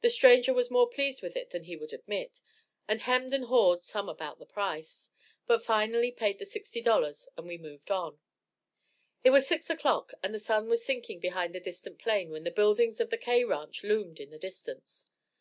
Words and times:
The 0.00 0.10
stranger 0.10 0.54
was 0.54 0.70
more 0.70 0.88
pleased 0.88 1.22
with 1.22 1.34
it 1.34 1.50
than 1.50 1.64
he 1.64 1.74
would 1.74 1.92
admit, 1.92 2.40
and 2.86 3.00
hemmed 3.00 3.34
and 3.34 3.46
hawed 3.46 3.82
some 3.82 4.08
about 4.08 4.38
the 4.38 4.46
price, 4.46 5.10
but 5.44 5.64
finally 5.64 6.12
paid 6.12 6.38
the 6.38 6.44
$60, 6.46 7.26
and 7.36 7.48
we 7.48 7.58
moved 7.58 7.90
on. 7.90 8.20
It 9.24 9.30
was 9.30 9.48
six 9.48 9.68
o'clock, 9.68 10.12
and 10.22 10.32
the 10.32 10.38
sun 10.38 10.68
was 10.68 10.84
sinking 10.84 11.18
behind 11.18 11.52
the 11.52 11.58
distant 11.58 11.98
plain 11.98 12.30
when 12.30 12.44
the 12.44 12.52
buildings 12.52 13.00
of 13.00 13.10
the 13.10 13.18
K 13.18 13.42
ranch 13.42 13.82
loomed 13.82 14.20
in 14.20 14.30
the 14.30 14.38
distance. 14.38 15.08